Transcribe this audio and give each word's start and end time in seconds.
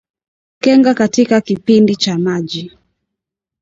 Kenga 0.59 0.93
katika 0.93 1.41
kipindi 1.41 1.95
cha 1.95 2.17
maji 2.19 2.77